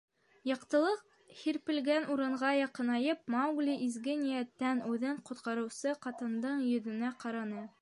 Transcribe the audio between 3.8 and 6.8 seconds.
изге ниәттән үҙен ҡотҡарыусы ҡатындың